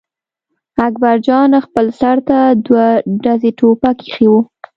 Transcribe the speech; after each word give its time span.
اکبر 0.87 1.17
جان 1.27 1.51
خپل 1.65 1.85
سر 1.99 2.17
ته 2.27 2.37
دوه 2.65 2.85
ډزي 3.23 3.51
ټوپک 3.59 3.97
اېښی 4.03 4.27
و. 4.31 4.33